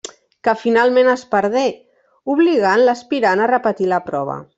[0.45, 1.65] Que finalment es perdé,
[2.37, 4.39] obligant l'aspirant a repetir la prova.